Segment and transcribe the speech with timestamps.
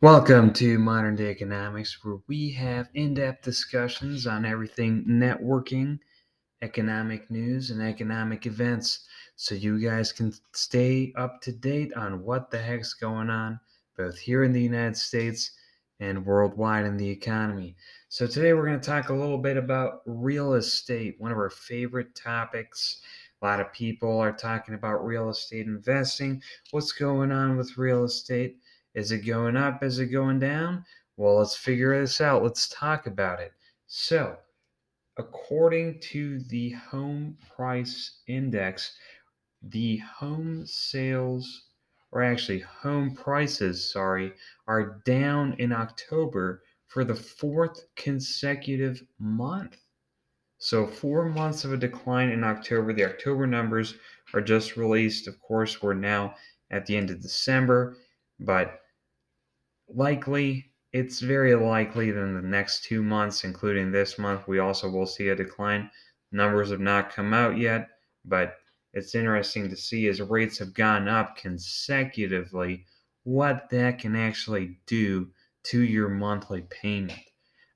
[0.00, 5.98] Welcome to Modern Day Economics, where we have in depth discussions on everything networking,
[6.62, 12.48] economic news, and economic events so you guys can stay up to date on what
[12.48, 13.58] the heck's going on
[13.96, 15.50] both here in the United States
[15.98, 17.74] and worldwide in the economy.
[18.08, 21.50] So, today we're going to talk a little bit about real estate, one of our
[21.50, 23.00] favorite topics.
[23.42, 26.40] A lot of people are talking about real estate investing.
[26.70, 28.58] What's going on with real estate?
[28.94, 29.82] Is it going up?
[29.82, 30.84] Is it going down?
[31.16, 32.42] Well, let's figure this out.
[32.42, 33.52] Let's talk about it.
[33.86, 34.36] So,
[35.16, 38.96] according to the home price index,
[39.62, 41.66] the home sales,
[42.12, 44.32] or actually home prices, sorry,
[44.66, 49.76] are down in October for the fourth consecutive month.
[50.58, 52.92] So, four months of a decline in October.
[52.92, 53.94] The October numbers
[54.32, 55.28] are just released.
[55.28, 56.34] Of course, we're now
[56.70, 57.96] at the end of December
[58.38, 58.80] but
[59.88, 64.88] likely it's very likely that in the next two months, including this month, we also
[64.88, 65.90] will see a decline.
[66.32, 67.88] Numbers have not come out yet,
[68.24, 68.56] but
[68.94, 72.86] it's interesting to see as rates have gone up consecutively
[73.24, 75.30] what that can actually do
[75.64, 77.20] to your monthly payment.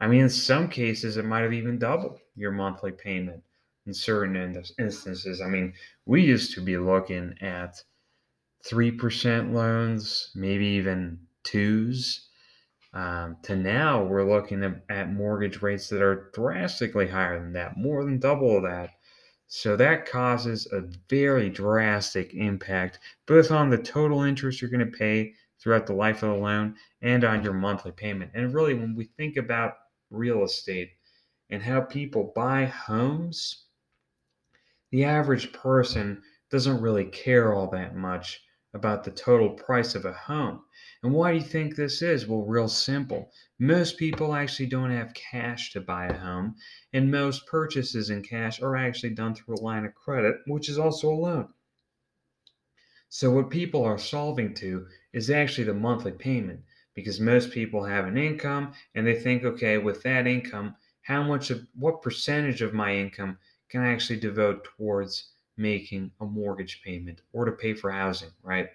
[0.00, 3.42] I mean, in some cases, it might have even doubled your monthly payment
[3.86, 4.36] in certain
[4.78, 5.40] instances.
[5.40, 5.74] I mean,
[6.06, 7.82] we used to be looking at
[8.68, 12.28] 3% loans, maybe even twos.
[12.92, 17.76] Um, to now, we're looking at, at mortgage rates that are drastically higher than that,
[17.76, 18.90] more than double that.
[19.46, 24.98] So that causes a very drastic impact both on the total interest you're going to
[24.98, 28.30] pay throughout the life of the loan and on your monthly payment.
[28.34, 29.74] And really, when we think about
[30.10, 30.90] real estate
[31.50, 33.66] and how people buy homes,
[34.90, 38.40] the average person doesn't really care all that much
[38.72, 40.62] about the total price of a home.
[41.02, 42.26] And why do you think this is?
[42.26, 43.32] Well, real simple.
[43.58, 46.54] Most people actually don't have cash to buy a home,
[46.92, 50.78] and most purchases in cash are actually done through a line of credit, which is
[50.78, 51.48] also a loan.
[53.08, 56.60] So, what people are solving to is actually the monthly payment
[56.94, 61.50] because most people have an income and they think, okay, with that income, how much
[61.50, 63.38] of what percentage of my income
[63.68, 68.68] can I actually devote towards making a mortgage payment or to pay for housing, right?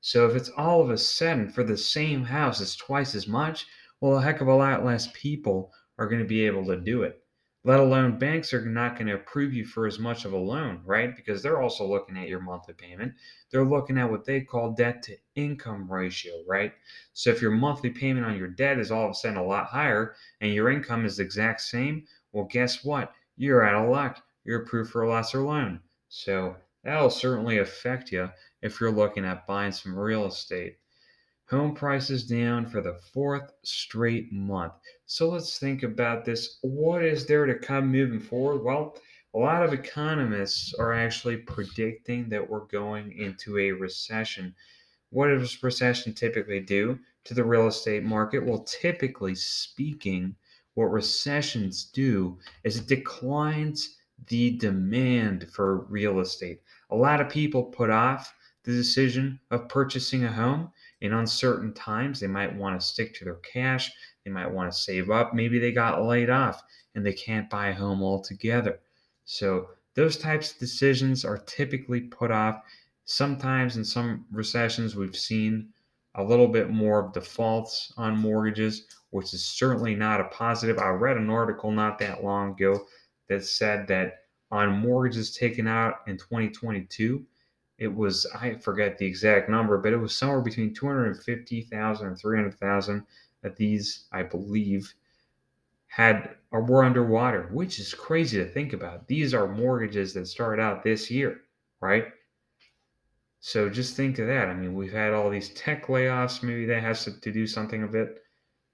[0.00, 3.66] So if it's all of a sudden for the same house, it's twice as much,
[4.00, 7.02] well, a heck of a lot less people are going to be able to do
[7.02, 7.22] it.
[7.62, 10.80] Let alone banks are not going to approve you for as much of a loan,
[10.86, 11.14] right?
[11.14, 13.12] Because they're also looking at your monthly payment.
[13.50, 16.72] They're looking at what they call debt to income ratio, right?
[17.12, 19.66] So if your monthly payment on your debt is all of a sudden a lot
[19.66, 23.12] higher and your income is the exact same, well, guess what?
[23.36, 24.22] You're out of luck.
[24.44, 25.80] You're approved for a lesser loan.
[26.12, 28.30] So that'll certainly affect you
[28.62, 30.78] if you're looking at buying some real estate.
[31.50, 34.72] Home prices down for the fourth straight month.
[35.06, 36.58] So let's think about this.
[36.62, 38.64] What is there to come moving forward?
[38.64, 38.96] Well,
[39.34, 44.52] a lot of economists are actually predicting that we're going into a recession.
[45.10, 48.44] What does recession typically do to the real estate market?
[48.44, 50.34] Well, typically speaking,
[50.74, 56.62] what recessions do is it declines the demand for real estate.
[56.90, 60.70] A lot of people put off the decision of purchasing a home
[61.00, 62.20] in uncertain times.
[62.20, 63.90] They might want to stick to their cash,
[64.24, 65.34] they might want to save up.
[65.34, 66.62] Maybe they got laid off
[66.94, 68.80] and they can't buy a home altogether.
[69.24, 72.62] So, those types of decisions are typically put off.
[73.04, 75.70] Sometimes in some recessions, we've seen
[76.14, 80.78] a little bit more of defaults on mortgages, which is certainly not a positive.
[80.78, 82.86] I read an article not that long ago
[83.30, 87.24] that said that on mortgages taken out in 2022,
[87.78, 93.06] it was I forget the exact number, but it was somewhere between 250,000 and 300,000
[93.42, 94.92] that these, I believe,
[95.86, 99.06] had or were underwater, which is crazy to think about.
[99.06, 101.42] These are mortgages that started out this year,
[101.80, 102.08] right?
[103.38, 104.48] So just think of that.
[104.48, 106.42] I mean, we've had all these tech layoffs.
[106.42, 108.22] Maybe that has to, to do something a bit,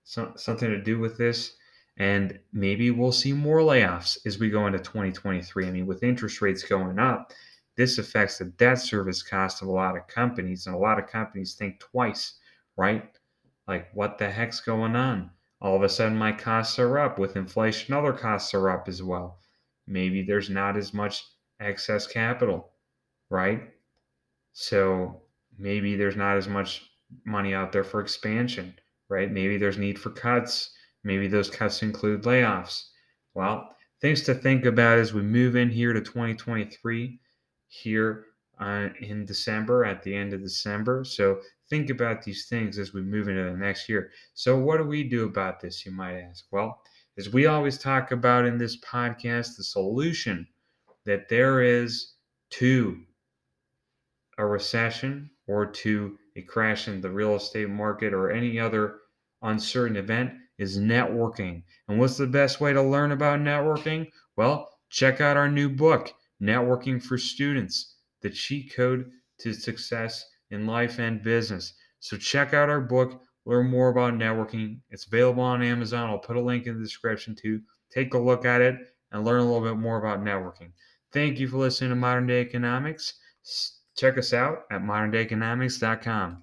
[0.04, 1.56] something to do with this.
[1.98, 5.66] And maybe we'll see more layoffs as we go into 2023.
[5.66, 7.32] I mean, with interest rates going up,
[7.76, 11.06] this affects the debt service cost of a lot of companies, and a lot of
[11.06, 12.34] companies think twice,
[12.76, 13.04] right?
[13.66, 15.30] Like, what the heck's going on?
[15.60, 17.18] All of a sudden, my costs are up.
[17.18, 19.40] With inflation, other costs are up as well.
[19.86, 21.24] Maybe there's not as much
[21.60, 22.72] excess capital,
[23.30, 23.62] right?
[24.52, 25.22] So
[25.58, 26.90] maybe there's not as much
[27.24, 28.74] money out there for expansion,
[29.08, 29.30] right?
[29.30, 30.70] Maybe there's need for cuts
[31.06, 32.88] Maybe those cuts include layoffs.
[33.32, 33.70] Well,
[34.00, 37.20] things to think about as we move in here to 2023
[37.68, 38.24] here
[38.58, 41.04] uh, in December, at the end of December.
[41.04, 44.10] So think about these things as we move into the next year.
[44.34, 46.46] So, what do we do about this, you might ask?
[46.50, 46.82] Well,
[47.16, 50.44] as we always talk about in this podcast, the solution
[51.04, 52.14] that there is
[52.50, 53.00] to
[54.38, 58.96] a recession or to a crash in the real estate market or any other
[59.42, 61.62] uncertain event is networking.
[61.88, 64.08] And what's the best way to learn about networking?
[64.36, 66.12] Well, check out our new book,
[66.42, 69.10] Networking for Students The Cheat Code
[69.40, 71.74] to Success in Life and Business.
[72.00, 74.80] So, check out our book, learn more about networking.
[74.90, 76.10] It's available on Amazon.
[76.10, 77.60] I'll put a link in the description too.
[77.90, 78.76] Take a look at it
[79.12, 80.72] and learn a little bit more about networking.
[81.12, 83.14] Thank you for listening to Modern Day Economics.
[83.96, 86.42] Check us out at moderndayeconomics.com.